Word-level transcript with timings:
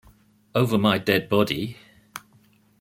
Over 0.55 0.79
my 0.79 0.97
dead 0.97 1.29
body. 1.29 1.77